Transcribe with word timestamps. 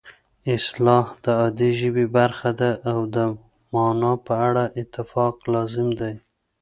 اصطلاح 0.55 1.05
د 1.23 1.25
عادي 1.39 1.71
ژبې 1.79 2.05
برخه 2.17 2.49
ده 2.59 2.71
او 2.91 2.99
د 3.15 3.17
مانا 3.73 4.13
په 4.27 4.33
اړه 4.47 4.63
اتفاق 4.81 5.35
لازم 5.53 5.87
دی 5.99 6.13